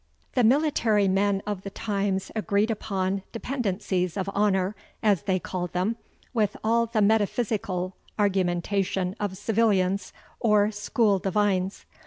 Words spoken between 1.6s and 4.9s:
the times agreed upon dependencies of honour,